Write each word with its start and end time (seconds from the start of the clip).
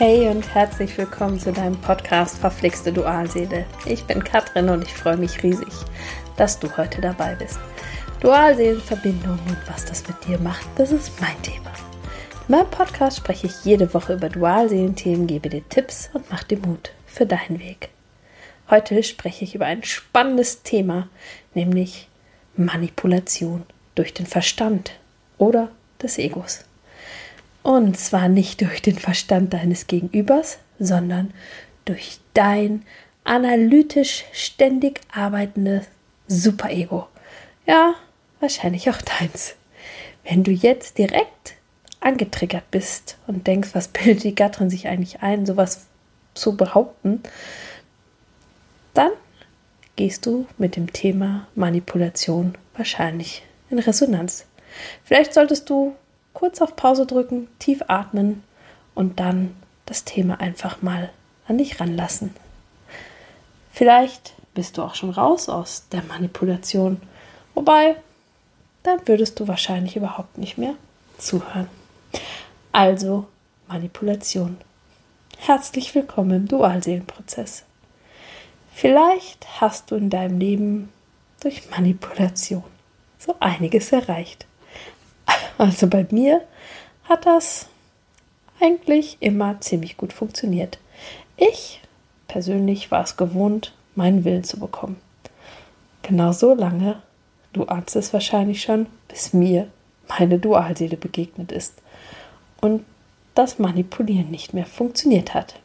Hey 0.00 0.28
und 0.28 0.54
herzlich 0.54 0.96
willkommen 0.96 1.38
zu 1.38 1.52
deinem 1.52 1.78
Podcast 1.78 2.38
Verflixte 2.38 2.90
Dualseele. 2.90 3.66
Ich 3.84 4.02
bin 4.04 4.24
Katrin 4.24 4.70
und 4.70 4.82
ich 4.82 4.94
freue 4.94 5.18
mich 5.18 5.42
riesig, 5.42 5.68
dass 6.38 6.58
du 6.58 6.74
heute 6.78 7.02
dabei 7.02 7.34
bist. 7.34 7.60
Dualseelenverbindung 8.20 9.38
und 9.46 9.58
was 9.68 9.84
das 9.84 10.08
mit 10.08 10.16
dir 10.26 10.38
macht, 10.38 10.66
das 10.76 10.90
ist 10.90 11.20
mein 11.20 11.42
Thema. 11.42 11.70
In 12.48 12.54
meinem 12.54 12.70
Podcast 12.70 13.18
spreche 13.18 13.48
ich 13.48 13.62
jede 13.66 13.92
Woche 13.92 14.14
über 14.14 14.30
Dualseelenthemen, 14.30 15.26
gebe 15.26 15.50
dir 15.50 15.68
Tipps 15.68 16.08
und 16.14 16.30
mache 16.30 16.46
dir 16.46 16.58
Mut 16.60 16.92
für 17.04 17.26
deinen 17.26 17.60
Weg. 17.60 17.90
Heute 18.70 19.02
spreche 19.02 19.44
ich 19.44 19.54
über 19.54 19.66
ein 19.66 19.82
spannendes 19.82 20.62
Thema, 20.62 21.10
nämlich 21.52 22.08
Manipulation 22.56 23.66
durch 23.96 24.14
den 24.14 24.24
Verstand 24.24 24.92
oder 25.36 25.68
des 26.00 26.16
Egos. 26.16 26.64
Und 27.62 27.98
zwar 27.98 28.28
nicht 28.28 28.60
durch 28.62 28.80
den 28.82 28.98
Verstand 28.98 29.52
deines 29.52 29.86
Gegenübers, 29.86 30.58
sondern 30.78 31.32
durch 31.84 32.18
dein 32.34 32.84
analytisch 33.24 34.24
ständig 34.32 35.00
arbeitendes 35.12 35.86
Superego. 36.26 37.06
Ja, 37.66 37.94
wahrscheinlich 38.40 38.88
auch 38.90 39.00
deins. 39.02 39.54
Wenn 40.24 40.42
du 40.42 40.50
jetzt 40.50 40.98
direkt 40.98 41.54
angetriggert 42.00 42.70
bist 42.70 43.18
und 43.26 43.46
denkst, 43.46 43.70
was 43.74 43.88
bildet 43.88 44.24
die 44.24 44.34
Gattin 44.34 44.70
sich 44.70 44.88
eigentlich 44.88 45.22
ein, 45.22 45.44
sowas 45.44 45.86
zu 46.34 46.56
behaupten, 46.56 47.22
dann 48.94 49.10
gehst 49.96 50.24
du 50.24 50.46
mit 50.56 50.76
dem 50.76 50.92
Thema 50.92 51.46
Manipulation 51.54 52.54
wahrscheinlich 52.76 53.42
in 53.68 53.78
Resonanz. 53.78 54.46
Vielleicht 55.04 55.34
solltest 55.34 55.68
du 55.68 55.94
kurz 56.32 56.60
auf 56.60 56.76
Pause 56.76 57.06
drücken, 57.06 57.48
tief 57.58 57.82
atmen 57.88 58.42
und 58.94 59.20
dann 59.20 59.54
das 59.86 60.04
Thema 60.04 60.40
einfach 60.40 60.82
mal 60.82 61.10
an 61.46 61.58
dich 61.58 61.80
ranlassen. 61.80 62.34
Vielleicht 63.72 64.34
bist 64.54 64.78
du 64.78 64.82
auch 64.82 64.94
schon 64.94 65.10
raus 65.10 65.48
aus 65.48 65.84
der 65.90 66.02
Manipulation, 66.02 67.00
wobei 67.54 67.96
dann 68.82 69.06
würdest 69.06 69.38
du 69.40 69.48
wahrscheinlich 69.48 69.96
überhaupt 69.96 70.38
nicht 70.38 70.58
mehr 70.58 70.74
zuhören. 71.18 71.68
Also 72.72 73.26
Manipulation. 73.68 74.58
Herzlich 75.38 75.94
willkommen 75.94 76.30
im 76.32 76.48
Dualseelenprozess. 76.48 77.64
Vielleicht 78.74 79.60
hast 79.60 79.90
du 79.90 79.96
in 79.96 80.10
deinem 80.10 80.38
Leben 80.38 80.92
durch 81.40 81.70
Manipulation 81.70 82.64
so 83.18 83.36
einiges 83.40 83.92
erreicht. 83.92 84.46
Also 85.60 85.88
bei 85.88 86.06
mir 86.10 86.40
hat 87.04 87.26
das 87.26 87.66
eigentlich 88.62 89.18
immer 89.20 89.60
ziemlich 89.60 89.98
gut 89.98 90.14
funktioniert. 90.14 90.78
Ich 91.36 91.82
persönlich 92.28 92.90
war 92.90 93.04
es 93.04 93.18
gewohnt, 93.18 93.74
meinen 93.94 94.24
Willen 94.24 94.42
zu 94.42 94.58
bekommen. 94.58 94.96
Genau 96.00 96.32
so 96.32 96.54
lange, 96.54 97.02
du 97.52 97.66
ahnst 97.66 97.94
es 97.94 98.14
wahrscheinlich 98.14 98.62
schon, 98.62 98.86
bis 99.08 99.34
mir 99.34 99.68
meine 100.08 100.38
Dualseele 100.38 100.96
begegnet 100.96 101.52
ist 101.52 101.74
und 102.62 102.86
das 103.34 103.58
Manipulieren 103.58 104.30
nicht 104.30 104.54
mehr 104.54 104.64
funktioniert 104.64 105.34
hat. 105.34 105.60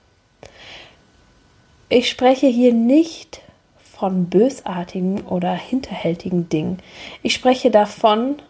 Ich 1.88 2.09
spreche 2.09 2.47
hier 2.47 2.73
nicht 2.73 3.41
von 3.81 4.25
bösartigen 4.25 5.21
oder 5.21 5.53
hinterhältigen 5.53 6.49
Dingen. 6.49 6.79
Ich 7.23 7.33
spreche 7.33 7.71
davon, 7.71 8.41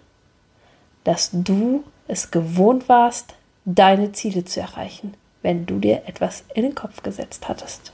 dass 1.05 1.29
du 1.31 1.85
es 2.07 2.31
gewohnt 2.31 2.89
warst, 2.89 3.35
deine 3.63 4.11
Ziele 4.11 4.43
zu 4.43 4.59
erreichen, 4.59 5.13
wenn 5.41 5.65
du 5.65 5.79
dir 5.79 6.03
etwas 6.05 6.43
in 6.53 6.63
den 6.63 6.75
Kopf 6.75 7.01
gesetzt 7.01 7.47
hattest. 7.47 7.93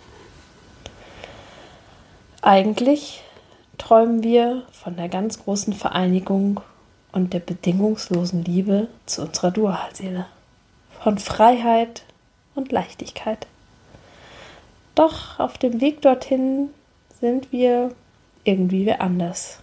Eigentlich 2.42 3.22
träumen 3.78 4.24
wir 4.24 4.64
von 4.72 4.96
der 4.96 5.10
ganz 5.10 5.44
großen 5.44 5.74
Vereinigung 5.74 6.62
und 7.12 7.34
der 7.34 7.40
bedingungslosen 7.40 8.44
Liebe 8.44 8.88
zu 9.06 9.22
unserer 9.22 9.52
Dualseele, 9.52 10.26
von 11.00 11.18
Freiheit 11.18 12.04
und 12.56 12.72
Leichtigkeit. 12.72 13.48
Doch 14.96 15.40
auf 15.40 15.58
dem 15.58 15.82
Weg 15.82 16.02
dorthin 16.02 16.70
sind 17.20 17.52
wir 17.52 17.92
irgendwie 18.44 18.92
anders. 18.92 19.61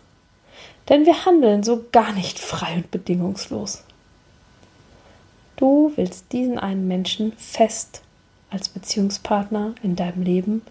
Denn 0.88 1.04
wir 1.04 1.26
handeln 1.26 1.62
so 1.62 1.84
gar 1.92 2.12
nicht 2.12 2.38
frei 2.38 2.76
und 2.76 2.90
bedingungslos. 2.90 3.84
Du 5.56 5.92
willst 5.96 6.32
diesen 6.32 6.58
einen 6.58 6.88
Menschen 6.88 7.32
fest 7.36 8.02
als 8.50 8.68
Beziehungspartner 8.68 9.74
in 9.82 9.96
deinem 9.96 10.22
Leben 10.22 10.62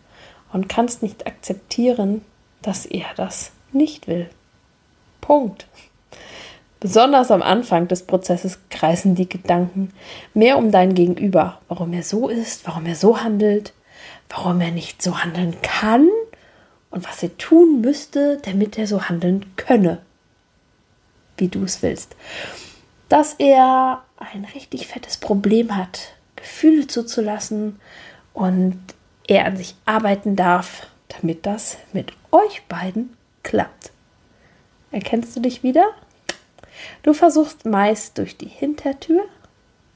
und 0.52 0.70
kannst 0.70 1.04
nicht 1.04 1.28
akzeptieren, 1.28 2.22
dass 2.62 2.86
er 2.86 3.06
das 3.16 3.52
nicht 3.72 4.08
will. 4.08 4.30
Punkt. 5.22 5.68
Besonders 6.80 7.32
am 7.32 7.42
Anfang 7.42 7.88
des 7.88 8.04
Prozesses 8.04 8.60
kreisen 8.70 9.14
die 9.14 9.28
Gedanken 9.28 9.92
mehr 10.34 10.58
um 10.58 10.72
dein 10.72 10.94
Gegenüber, 10.94 11.60
warum 11.68 11.94
er 11.94 12.04
so 12.04 12.30
ist, 12.30 12.66
warum 12.66 12.86
er 12.86 12.96
so 12.96 13.22
handelt, 13.22 13.74
warum 14.30 14.62
er 14.62 14.72
nicht 14.72 15.02
so 15.02 15.20
handeln 15.20 15.56
kann 15.62 16.08
und 16.90 17.08
was 17.08 17.22
er 17.24 17.36
tun 17.38 17.82
müsste, 17.82 18.40
damit 18.44 18.78
er 18.78 18.88
so 18.88 19.04
handeln 19.04 19.46
könne 19.58 20.00
wie 21.38 21.48
du 21.48 21.64
es 21.64 21.82
willst. 21.82 22.16
Dass 23.10 23.36
er 23.38 24.04
ein 24.18 24.46
richtig 24.54 24.88
fettes 24.88 25.18
Problem 25.18 25.76
hat, 25.76 26.14
Gefühle 26.36 26.88
zuzulassen 26.88 27.80
und 28.34 28.80
er 29.28 29.46
an 29.46 29.58
sich 29.58 29.76
arbeiten 29.86 30.36
darf, 30.36 30.88
damit 31.10 31.46
das 31.46 31.78
mit 31.94 32.14
euch 32.32 32.64
beiden 32.68 33.16
klappt. 33.44 33.92
Erkennst 34.92 35.36
du 35.36 35.40
dich 35.40 35.64
wieder? 35.64 35.86
Du 37.04 37.14
versuchst 37.14 37.66
meist 37.66 38.18
durch 38.18 38.38
die 38.38 38.48
Hintertür 38.48 39.24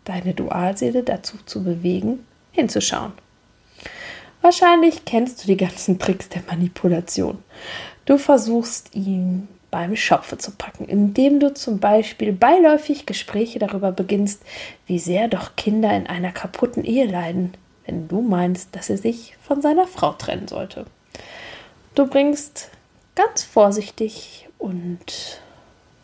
deine 0.03 0.33
Dualseele 0.33 1.03
dazu 1.03 1.37
zu 1.45 1.63
bewegen, 1.63 2.25
hinzuschauen. 2.51 3.13
Wahrscheinlich 4.41 5.05
kennst 5.05 5.43
du 5.43 5.47
die 5.47 5.57
ganzen 5.57 5.99
Tricks 5.99 6.29
der 6.29 6.41
Manipulation. 6.47 7.43
Du 8.05 8.17
versuchst 8.17 8.95
ihm 8.95 9.47
beim 9.71 9.95
Schopfe 9.95 10.37
zu 10.37 10.51
packen, 10.51 10.85
indem 10.85 11.39
du 11.39 11.53
zum 11.53 11.79
Beispiel 11.79 12.33
beiläufig 12.33 13.05
Gespräche 13.05 13.57
darüber 13.57 13.91
beginnst, 13.91 14.43
wie 14.85 14.99
sehr 14.99 15.29
doch 15.29 15.55
Kinder 15.55 15.95
in 15.95 16.07
einer 16.07 16.31
kaputten 16.31 16.83
Ehe 16.83 17.05
leiden, 17.05 17.53
wenn 17.85 18.09
du 18.09 18.21
meinst, 18.21 18.75
dass 18.75 18.89
er 18.89 18.97
sich 18.97 19.35
von 19.41 19.61
seiner 19.61 19.87
Frau 19.87 20.11
trennen 20.11 20.47
sollte. 20.47 20.85
Du 21.95 22.05
bringst 22.05 22.69
ganz 23.15 23.43
vorsichtig 23.43 24.49
und 24.57 25.39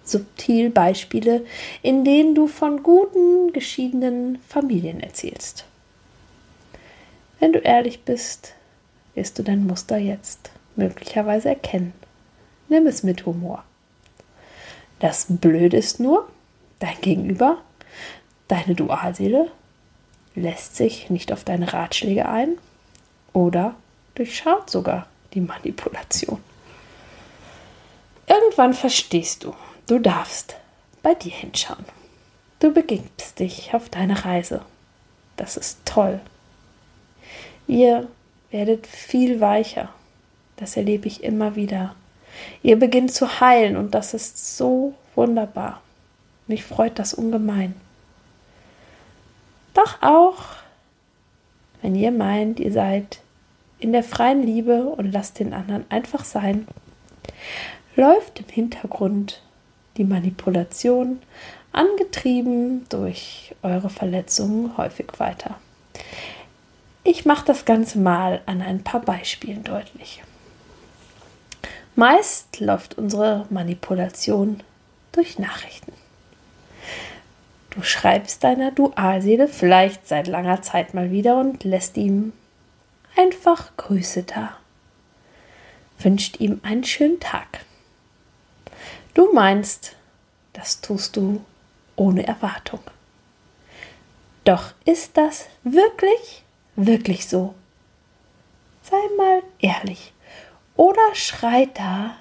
subtil 0.04 0.70
Beispiele, 0.70 1.46
in 1.82 2.06
denen 2.06 2.34
du 2.34 2.48
von 2.48 2.82
guten, 2.84 3.52
geschiedenen 3.52 4.40
Familien 4.48 5.02
erzählst. 5.02 5.66
Wenn 7.40 7.54
du 7.54 7.60
ehrlich 7.60 8.04
bist, 8.04 8.54
wirst 9.14 9.38
du 9.38 9.44
dein 9.44 9.68
Muster 9.68 9.98
jetzt 9.98 10.52
möglicherweise 10.76 11.50
erkennen. 11.50 11.94
Nimm 12.70 12.88
es 12.88 13.04
mit 13.04 13.26
Humor. 13.26 13.64
Das 15.00 15.28
Blöde 15.30 15.78
ist 15.78 16.00
nur, 16.00 16.28
dein 16.80 17.00
Gegenüber, 17.02 17.58
deine 18.48 18.76
Dualseele, 18.76 19.52
lässt 20.36 20.76
sich 20.76 21.10
nicht 21.10 21.32
auf 21.32 21.44
deine 21.44 21.74
Ratschläge 21.74 22.28
ein 22.28 22.58
oder 23.34 23.76
durchschaut 24.16 24.70
sogar 24.70 25.08
die 25.34 25.42
Manipulation. 25.42 26.42
Irgendwann 28.28 28.74
verstehst 28.74 29.44
du, 29.44 29.54
du 29.88 30.00
darfst 30.00 30.56
bei 31.02 31.14
dir 31.14 31.32
hinschauen. 31.32 31.86
Du 32.60 32.74
begibst 32.74 33.40
dich 33.40 33.74
auf 33.74 33.90
deine 33.90 34.26
Reise. 34.26 34.62
Das 35.36 35.58
ist 35.58 35.80
toll. 35.86 36.20
Ihr 37.68 38.08
werdet 38.52 38.88
viel 38.88 39.40
weicher. 39.40 39.90
Das 40.56 40.76
erlebe 40.76 41.08
ich 41.08 41.24
immer 41.24 41.56
wieder 41.56 41.96
Ihr 42.64 42.78
beginnt 42.78 43.12
zu 43.12 43.40
heilen 43.40 43.78
und 43.78 43.94
das 43.94 44.14
ist 44.14 44.58
so 44.58 44.94
wunderbar. 45.16 45.82
Mich 46.48 46.64
freut 46.64 46.98
das 47.00 47.14
ungemein. 47.14 47.76
Doch 49.74 50.02
auch, 50.02 50.38
wenn 51.82 51.96
ihr 51.96 52.12
meint, 52.12 52.60
ihr 52.60 52.72
seid 52.72 53.20
in 53.80 53.92
der 53.92 54.04
freien 54.04 54.44
Liebe 54.44 54.84
und 54.84 55.12
lasst 55.12 55.40
den 55.40 55.54
anderen 55.54 55.86
einfach 55.90 56.26
sein, 56.26 56.68
läuft 57.96 58.40
im 58.40 58.48
Hintergrund 58.50 59.42
die 59.98 60.04
Manipulation, 60.04 61.22
angetrieben 61.72 62.88
durch 62.90 63.56
eure 63.62 63.90
Verletzungen, 63.90 64.78
häufig 64.78 65.08
weiter. 65.18 65.60
Ich 67.04 67.26
mache 67.26 67.46
das 67.46 67.66
Ganze 67.66 68.00
mal 68.00 68.42
an 68.46 68.62
ein 68.62 68.84
paar 68.84 69.02
Beispielen 69.02 69.64
deutlich. 69.64 70.24
Meist 72.00 72.60
läuft 72.60 73.00
unsere 73.00 73.48
Manipulation 73.50 74.62
durch 75.14 75.40
Nachrichten. 75.40 75.94
Du 77.72 77.82
schreibst 77.82 78.44
deiner 78.44 78.70
Dualseele 78.70 79.48
vielleicht 79.48 80.08
seit 80.08 80.28
langer 80.28 80.62
Zeit 80.62 80.94
mal 80.94 81.10
wieder 81.10 81.40
und 81.40 81.64
lässt 81.64 81.98
ihm 81.98 82.34
einfach 83.16 83.76
Grüße 83.78 84.22
da. 84.22 84.58
Wünscht 85.98 86.40
ihm 86.40 86.60
einen 86.62 86.84
schönen 86.84 87.20
Tag. 87.20 87.66
Du 89.16 89.34
meinst, 89.34 89.96
das 90.54 90.82
tust 90.82 91.18
du 91.18 91.44
ohne 91.96 92.28
Erwartung. 92.28 92.82
Doch 94.44 94.74
ist 94.86 95.18
das 95.18 95.48
wirklich, 95.64 96.44
wirklich 96.76 97.28
so? 97.28 97.56
Sei 98.84 99.02
mal 99.18 99.42
ehrlich. 99.58 100.14
Oder 100.78 101.16
schreit 101.16 101.78
da 101.80 102.16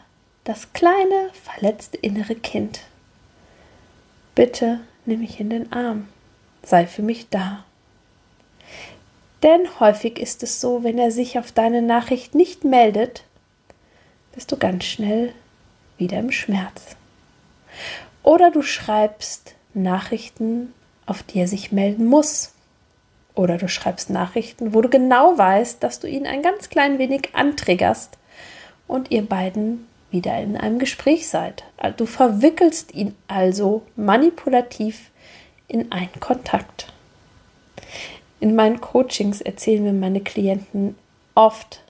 das 0.44 0.72
kleine, 0.72 1.30
verletzte 1.44 1.98
innere 1.98 2.34
Kind? 2.34 2.80
Bitte 4.34 4.80
nimm 5.04 5.20
mich 5.20 5.38
in 5.38 5.50
den 5.50 5.72
Arm. 5.72 6.08
Sei 6.62 6.86
für 6.86 7.02
mich 7.02 7.28
da. 7.28 7.64
Denn 9.42 9.78
häufig 9.78 10.18
ist 10.18 10.42
es 10.42 10.60
so, 10.60 10.82
wenn 10.82 10.98
er 10.98 11.10
sich 11.10 11.38
auf 11.38 11.52
deine 11.52 11.82
Nachricht 11.82 12.34
nicht 12.34 12.64
meldet, 12.64 13.24
bist 14.34 14.50
du 14.50 14.56
ganz 14.56 14.84
schnell 14.84 15.34
wieder 15.98 16.18
im 16.18 16.32
Schmerz. 16.32 16.96
Oder 18.22 18.50
du 18.50 18.62
schreibst 18.62 19.54
Nachrichten, 19.74 20.72
auf 21.04 21.22
die 21.22 21.40
er 21.40 21.48
sich 21.48 21.72
melden 21.72 22.06
muss. 22.06 22.52
Oder 23.34 23.58
du 23.58 23.68
schreibst 23.68 24.08
Nachrichten, 24.08 24.72
wo 24.72 24.80
du 24.80 24.88
genau 24.88 25.36
weißt, 25.36 25.82
dass 25.82 26.00
du 26.00 26.08
ihn 26.08 26.26
ein 26.26 26.40
ganz 26.40 26.70
klein 26.70 26.98
wenig 26.98 27.34
antriggerst 27.34 28.16
und 28.86 29.10
ihr 29.10 29.24
beiden 29.26 29.86
wieder 30.10 30.38
in 30.38 30.56
einem 30.56 30.78
Gespräch 30.78 31.28
seid. 31.28 31.64
Du 31.96 32.06
verwickelst 32.06 32.94
ihn 32.94 33.14
also 33.28 33.82
manipulativ 33.96 35.10
in 35.68 35.90
einen 35.92 36.20
Kontakt. 36.20 36.92
In 38.40 38.54
meinen 38.54 38.80
Coachings 38.80 39.40
erzählen 39.40 39.82
mir 39.82 39.92
meine 39.92 40.20
Klienten 40.20 40.96
oft, 41.34 41.82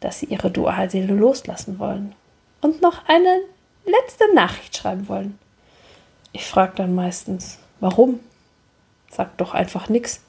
dass 0.00 0.20
sie 0.20 0.26
ihre 0.26 0.50
Dualseele 0.50 1.14
loslassen 1.14 1.78
wollen 1.78 2.14
und 2.60 2.80
noch 2.80 3.06
eine 3.08 3.40
letzte 3.84 4.32
Nachricht 4.34 4.76
schreiben 4.76 5.08
wollen. 5.08 5.38
Ich 6.32 6.46
frage 6.46 6.74
dann 6.76 6.94
meistens, 6.94 7.58
warum? 7.80 8.20
Sag 9.10 9.36
doch 9.38 9.54
einfach 9.54 9.88
nichts. 9.88 10.20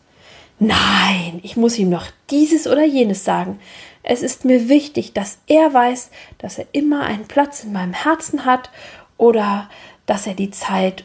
Nein, 0.59 1.39
ich 1.43 1.55
muss 1.55 1.77
ihm 1.77 1.89
noch 1.89 2.07
dieses 2.29 2.67
oder 2.67 2.83
jenes 2.83 3.23
sagen. 3.23 3.59
Es 4.03 4.21
ist 4.21 4.45
mir 4.45 4.69
wichtig, 4.69 5.13
dass 5.13 5.39
er 5.47 5.73
weiß, 5.73 6.09
dass 6.37 6.57
er 6.57 6.67
immer 6.71 7.03
einen 7.03 7.27
Platz 7.27 7.63
in 7.63 7.73
meinem 7.73 7.93
Herzen 7.93 8.45
hat 8.45 8.69
oder 9.17 9.69
dass 10.05 10.25
er 10.25 10.33
die 10.33 10.51
Zeit 10.51 11.03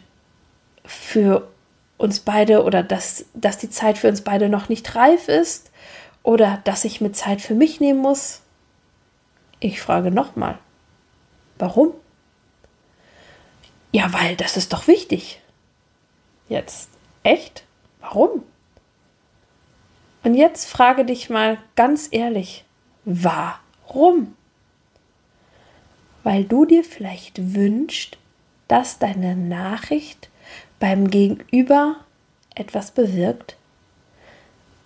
für 0.85 1.49
uns 1.99 2.21
beide 2.21 2.65
oder 2.65 2.83
dass, 2.83 3.27
dass 3.35 3.59
die 3.59 3.71
Zeit 3.71 3.99
für 3.99 4.09
uns 4.09 4.23
beide 4.23 4.49
noch 4.49 4.69
nicht 4.69 4.95
reif 4.95 5.29
ist 5.29 5.71
oder 6.23 6.61
dass 6.65 6.85
ich 6.85 7.01
mir 7.01 7.13
Zeit 7.13 7.41
für 7.41 7.55
mich 7.55 7.81
nehmen 7.81 8.01
muss. 8.01 8.43
Ich 9.61 9.81
frage 9.81 10.11
nochmal, 10.11 10.59
warum? 11.59 11.93
Ja, 13.93 14.13
weil 14.13 14.37
das 14.37 14.57
ist 14.57 14.73
doch 14.73 14.87
wichtig. 14.87 15.41
Jetzt, 16.49 16.91
echt? 17.23 17.65
Warum? 18.01 18.43
Und 20.25 20.35
jetzt 20.35 20.69
frage 20.69 21.05
dich 21.05 21.31
mal 21.31 21.59
ganz 21.77 22.09
ehrlich, 22.11 22.64
warum? 23.05 24.37
Weil 26.23 26.45
du 26.45 26.65
dir 26.65 26.85
vielleicht 26.85 27.55
wünschst, 27.55 28.19
dass 28.69 28.99
deine 28.99 29.37
Nachricht 29.37 30.31
beim 30.81 31.09
Gegenüber 31.09 31.97
etwas 32.55 32.91
bewirkt, 32.91 33.57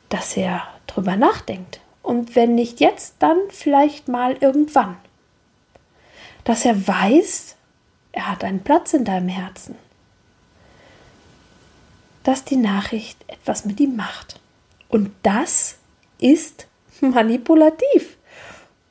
dass 0.09 0.37
er 0.37 0.67
drüber 0.87 1.17
nachdenkt. 1.17 1.81
Und 2.03 2.37
wenn 2.37 2.55
nicht 2.55 2.81
jetzt, 2.81 3.17
dann 3.19 3.39
vielleicht 3.51 4.09
mal 4.09 4.37
irgendwann. 4.41 4.97
Dass 6.45 6.65
er 6.65 6.87
weiß, 6.87 7.57
er 8.13 8.31
hat 8.31 8.45
einen 8.45 8.63
Platz 8.63 8.95
in 8.95 9.05
deinem 9.05 9.29
Herzen. 9.29 9.77
Dass 12.23 12.45
die 12.45 12.57
Nachricht 12.57 13.19
etwas 13.29 13.65
mit 13.65 13.79
ihm 13.81 13.97
macht. 13.97 14.41
Und 14.89 15.11
das 15.23 15.77
ist 16.19 16.68
manipulativ 17.15 18.17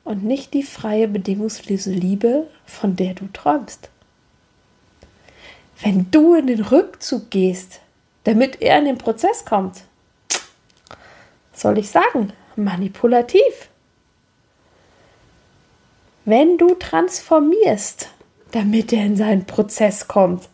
und 0.04 0.24
nicht 0.24 0.54
die 0.54 0.62
freie, 0.62 1.08
bedingungslose 1.08 1.90
Liebe, 1.90 2.48
von 2.64 2.96
der 2.96 3.14
du 3.14 3.28
träumst. 3.32 3.90
Wenn 5.82 6.10
du 6.10 6.34
in 6.34 6.46
den 6.46 6.62
Rückzug 6.62 7.30
gehst, 7.30 7.80
damit 8.24 8.60
er 8.60 8.78
in 8.78 8.86
den 8.86 8.98
Prozess 8.98 9.44
kommt, 9.44 9.82
soll 11.52 11.78
ich 11.78 11.90
sagen, 11.90 12.32
manipulativ. 12.56 13.68
Wenn 16.24 16.58
du 16.58 16.74
transformierst, 16.74 18.10
damit 18.50 18.92
er 18.92 19.04
in 19.04 19.16
seinen 19.16 19.44
Prozess 19.44 20.08
kommt. 20.08 20.48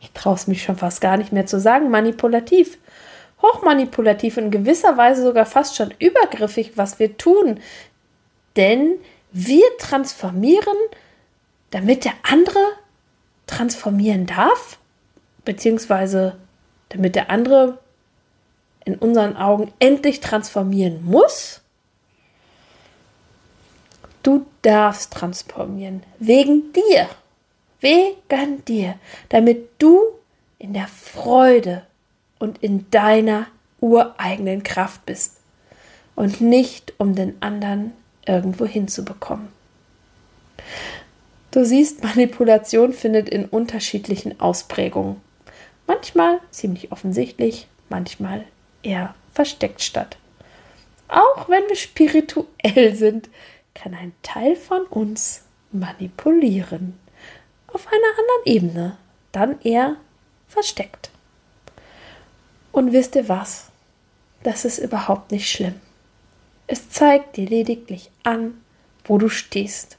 Ich 0.00 0.10
traue 0.10 0.34
es 0.34 0.46
mich 0.46 0.62
schon 0.62 0.76
fast 0.76 1.00
gar 1.00 1.16
nicht 1.16 1.32
mehr 1.32 1.46
zu 1.46 1.58
sagen, 1.60 1.90
manipulativ. 1.90 2.78
Hochmanipulativ, 3.44 4.38
in 4.38 4.50
gewisser 4.50 4.96
Weise 4.96 5.22
sogar 5.22 5.44
fast 5.44 5.76
schon 5.76 5.92
übergriffig, 5.98 6.72
was 6.76 6.98
wir 6.98 7.18
tun. 7.18 7.60
Denn 8.56 8.94
wir 9.32 9.64
transformieren, 9.78 10.76
damit 11.70 12.04
der 12.04 12.14
andere 12.22 12.58
transformieren 13.46 14.26
darf, 14.26 14.78
beziehungsweise 15.44 16.36
damit 16.88 17.16
der 17.16 17.30
andere 17.30 17.78
in 18.84 18.96
unseren 18.96 19.36
Augen 19.36 19.72
endlich 19.78 20.20
transformieren 20.20 21.04
muss. 21.04 21.60
Du 24.22 24.46
darfst 24.62 25.12
transformieren. 25.12 26.02
Wegen 26.18 26.72
dir. 26.72 27.08
Wegen 27.80 28.64
dir. 28.64 28.94
Damit 29.28 29.68
du 29.78 30.00
in 30.58 30.72
der 30.72 30.88
Freude 30.88 31.86
und 32.38 32.58
in 32.58 32.90
deiner 32.90 33.46
ureigenen 33.80 34.62
Kraft 34.62 35.04
bist. 35.06 35.38
Und 36.16 36.40
nicht 36.40 36.94
um 36.98 37.14
den 37.14 37.42
anderen 37.42 37.92
irgendwo 38.26 38.66
hinzubekommen. 38.66 39.48
Du 41.50 41.64
siehst, 41.64 42.02
Manipulation 42.02 42.92
findet 42.92 43.28
in 43.28 43.44
unterschiedlichen 43.46 44.40
Ausprägungen. 44.40 45.20
Manchmal 45.86 46.40
ziemlich 46.50 46.92
offensichtlich, 46.92 47.68
manchmal 47.88 48.44
eher 48.82 49.14
versteckt 49.32 49.82
statt. 49.82 50.16
Auch 51.08 51.48
wenn 51.48 51.68
wir 51.68 51.76
spirituell 51.76 52.94
sind, 52.94 53.28
kann 53.74 53.94
ein 53.94 54.12
Teil 54.22 54.56
von 54.56 54.82
uns 54.82 55.42
manipulieren. 55.70 56.98
Auf 57.66 57.86
einer 57.88 57.96
anderen 57.96 58.46
Ebene, 58.46 58.96
dann 59.32 59.60
eher 59.62 59.96
versteckt. 60.46 61.10
Und 62.74 62.92
wisst 62.92 63.14
ihr 63.14 63.28
was? 63.28 63.66
Das 64.42 64.64
ist 64.64 64.78
überhaupt 64.78 65.30
nicht 65.30 65.48
schlimm. 65.48 65.80
Es 66.66 66.90
zeigt 66.90 67.36
dir 67.36 67.46
lediglich 67.46 68.10
an, 68.24 68.60
wo 69.04 69.16
du 69.16 69.28
stehst, 69.28 69.96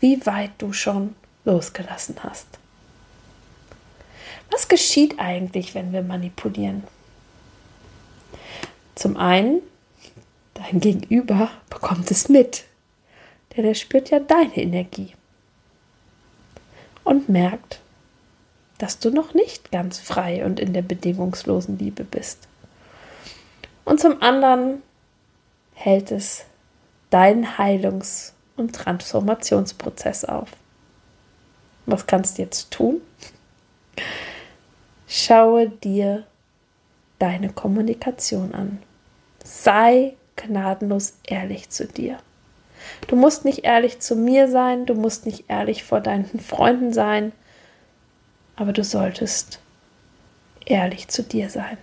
wie 0.00 0.24
weit 0.26 0.52
du 0.58 0.72
schon 0.72 1.14
losgelassen 1.44 2.16
hast. 2.22 2.46
Was 4.50 4.68
geschieht 4.68 5.18
eigentlich, 5.18 5.74
wenn 5.74 5.92
wir 5.92 6.02
manipulieren? 6.02 6.84
Zum 8.94 9.16
einen 9.16 9.60
Dein 10.54 10.78
Gegenüber 10.80 11.50
bekommt 11.68 12.10
es 12.12 12.28
mit, 12.28 12.64
denn 13.56 13.64
er 13.64 13.74
spürt 13.74 14.10
ja 14.10 14.20
deine 14.20 14.56
Energie 14.56 15.12
und 17.02 17.28
merkt, 17.28 17.80
dass 18.78 18.98
du 18.98 19.10
noch 19.10 19.34
nicht 19.34 19.70
ganz 19.70 19.98
frei 19.98 20.44
und 20.44 20.60
in 20.60 20.72
der 20.72 20.82
bedingungslosen 20.82 21.78
Liebe 21.78 22.04
bist. 22.04 22.48
Und 23.84 24.00
zum 24.00 24.20
anderen 24.22 24.82
hält 25.74 26.10
es 26.10 26.44
deinen 27.10 27.58
Heilungs- 27.58 28.32
und 28.56 28.74
Transformationsprozess 28.74 30.24
auf. 30.24 30.48
Was 31.86 32.06
kannst 32.06 32.38
du 32.38 32.42
jetzt 32.42 32.70
tun? 32.70 33.00
Schaue 35.06 35.68
dir 35.68 36.24
deine 37.18 37.50
Kommunikation 37.50 38.54
an. 38.54 38.82
Sei 39.44 40.14
gnadenlos 40.36 41.14
ehrlich 41.24 41.70
zu 41.70 41.86
dir. 41.86 42.18
Du 43.06 43.16
musst 43.16 43.44
nicht 43.44 43.64
ehrlich 43.64 44.00
zu 44.00 44.16
mir 44.16 44.48
sein, 44.48 44.86
du 44.86 44.94
musst 44.94 45.26
nicht 45.26 45.44
ehrlich 45.48 45.84
vor 45.84 46.00
deinen 46.00 46.40
Freunden 46.40 46.92
sein, 46.92 47.32
aber 48.56 48.72
du 48.72 48.84
solltest 48.84 49.60
ehrlich 50.66 51.08
zu 51.08 51.22
dir 51.22 51.50
sein. 51.50 51.78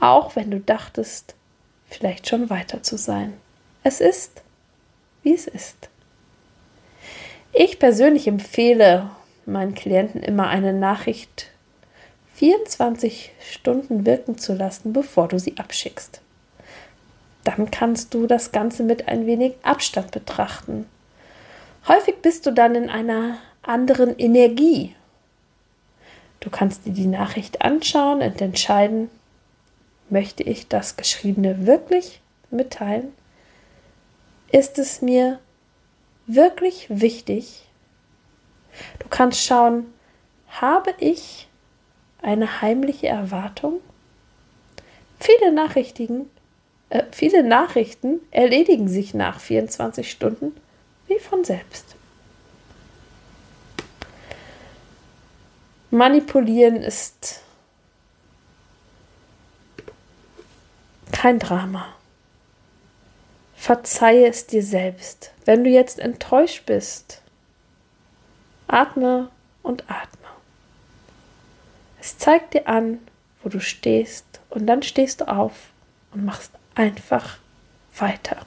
Auch 0.00 0.36
wenn 0.36 0.50
du 0.50 0.60
dachtest, 0.60 1.34
vielleicht 1.88 2.28
schon 2.28 2.50
weiter 2.50 2.82
zu 2.82 2.96
sein. 2.96 3.34
Es 3.84 4.00
ist, 4.00 4.42
wie 5.22 5.34
es 5.34 5.46
ist. 5.46 5.88
Ich 7.52 7.78
persönlich 7.78 8.26
empfehle 8.26 9.10
meinen 9.44 9.74
Klienten 9.74 10.22
immer 10.22 10.48
eine 10.48 10.72
Nachricht 10.72 11.48
24 12.34 13.32
Stunden 13.50 14.06
wirken 14.06 14.38
zu 14.38 14.54
lassen, 14.54 14.92
bevor 14.92 15.28
du 15.28 15.38
sie 15.38 15.58
abschickst. 15.58 16.20
Dann 17.44 17.70
kannst 17.70 18.14
du 18.14 18.26
das 18.26 18.52
Ganze 18.52 18.82
mit 18.82 19.08
ein 19.08 19.26
wenig 19.26 19.54
Abstand 19.62 20.12
betrachten. 20.12 20.86
Häufig 21.88 22.16
bist 22.22 22.46
du 22.46 22.52
dann 22.52 22.74
in 22.74 22.88
einer 22.88 23.38
anderen 23.62 24.16
Energie. 24.18 24.94
Du 26.42 26.50
kannst 26.50 26.86
dir 26.86 26.92
die 26.92 27.06
Nachricht 27.06 27.62
anschauen 27.62 28.20
und 28.20 28.40
entscheiden, 28.40 29.08
möchte 30.10 30.42
ich 30.42 30.66
das 30.66 30.96
Geschriebene 30.96 31.68
wirklich 31.68 32.20
mitteilen? 32.50 33.12
Ist 34.50 34.76
es 34.80 35.02
mir 35.02 35.38
wirklich 36.26 36.86
wichtig? 36.90 37.62
Du 38.98 39.06
kannst 39.08 39.40
schauen, 39.44 39.86
habe 40.48 40.92
ich 40.98 41.46
eine 42.22 42.60
heimliche 42.60 43.06
Erwartung? 43.06 43.80
Viele 45.20 45.52
Nachrichten, 45.52 46.28
äh, 46.90 47.04
viele 47.12 47.44
Nachrichten 47.44 48.18
erledigen 48.32 48.88
sich 48.88 49.14
nach 49.14 49.38
24 49.38 50.10
Stunden 50.10 50.56
wie 51.06 51.20
von 51.20 51.44
selbst. 51.44 51.94
Manipulieren 55.94 56.76
ist 56.76 57.42
kein 61.12 61.38
Drama. 61.38 61.94
Verzeihe 63.54 64.26
es 64.26 64.46
dir 64.46 64.62
selbst. 64.62 65.32
Wenn 65.44 65.64
du 65.64 65.68
jetzt 65.68 65.98
enttäuscht 65.98 66.64
bist, 66.64 67.20
atme 68.68 69.28
und 69.62 69.82
atme. 69.90 70.28
Es 72.00 72.16
zeigt 72.16 72.54
dir 72.54 72.68
an, 72.68 72.98
wo 73.42 73.50
du 73.50 73.60
stehst 73.60 74.40
und 74.48 74.66
dann 74.66 74.82
stehst 74.82 75.20
du 75.20 75.28
auf 75.28 75.52
und 76.12 76.24
machst 76.24 76.52
einfach 76.74 77.36
weiter. 77.98 78.46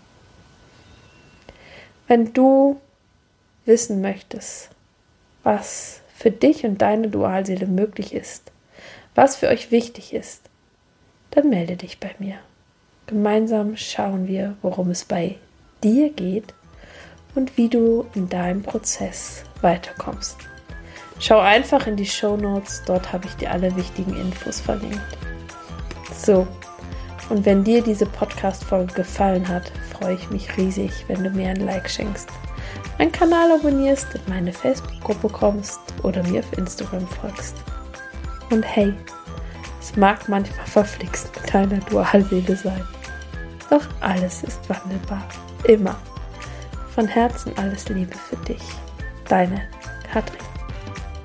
Wenn 2.07 2.33
du 2.33 2.81
wissen 3.65 4.01
möchtest, 4.01 4.71
was 5.43 6.01
für 6.15 6.31
dich 6.31 6.63
und 6.63 6.81
deine 6.81 7.09
Dualseele 7.09 7.67
möglich 7.67 8.13
ist, 8.13 8.51
was 9.13 9.35
für 9.35 9.49
euch 9.49 9.69
wichtig 9.71 10.13
ist, 10.13 10.49
dann 11.31 11.49
melde 11.49 11.75
dich 11.75 11.99
bei 11.99 12.15
mir. 12.19 12.35
Gemeinsam 13.05 13.75
schauen 13.75 14.27
wir, 14.27 14.55
worum 14.61 14.89
es 14.89 15.03
bei 15.03 15.35
dir 15.83 16.09
geht 16.09 16.53
und 17.35 17.57
wie 17.57 17.69
du 17.69 18.05
in 18.15 18.29
deinem 18.29 18.63
Prozess 18.63 19.43
weiterkommst. 19.61 20.37
Schau 21.19 21.39
einfach 21.39 21.85
in 21.85 21.97
die 21.97 22.05
Show 22.05 22.37
Notes, 22.37 22.81
dort 22.85 23.11
habe 23.11 23.27
ich 23.27 23.35
dir 23.35 23.51
alle 23.51 23.75
wichtigen 23.75 24.15
Infos 24.17 24.59
verlinkt. 24.59 25.17
So, 26.17 26.47
und 27.29 27.45
wenn 27.45 27.63
dir 27.63 27.81
diese 27.81 28.05
Podcast-Folge 28.05 28.93
gefallen 28.93 29.47
hat, 29.47 29.71
freue 29.91 30.15
ich 30.15 30.29
mich 30.29 30.55
riesig, 30.57 30.91
wenn 31.07 31.23
du 31.23 31.29
mir 31.29 31.49
ein 31.49 31.65
Like 31.65 31.89
schenkst, 31.89 32.29
meinen 32.97 33.11
Kanal 33.11 33.51
abonnierst, 33.51 34.15
in 34.15 34.21
meine 34.27 34.53
Facebook-Gruppe 34.53 35.29
kommst 35.29 35.79
oder 36.03 36.23
mir 36.23 36.39
auf 36.39 36.57
Instagram 36.57 37.07
folgst. 37.07 37.55
Und 38.51 38.63
hey, 38.63 38.93
es 39.81 39.95
mag 39.95 40.27
manchmal 40.29 40.65
verflixt 40.65 41.29
mit 41.35 41.53
deiner 41.53 41.79
Dualseele 41.79 42.55
sein. 42.55 42.81
Doch 43.69 43.85
alles 44.01 44.43
ist 44.43 44.67
wandelbar. 44.69 45.23
Immer. 45.65 45.95
Von 46.93 47.07
Herzen 47.07 47.51
alles 47.57 47.89
Liebe 47.89 48.15
für 48.15 48.37
dich. 48.37 48.63
Deine 49.27 49.61
Katrin. 50.11 50.54